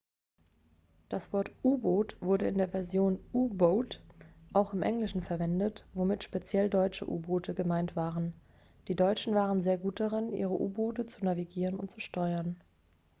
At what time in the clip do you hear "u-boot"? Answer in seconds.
1.63-2.17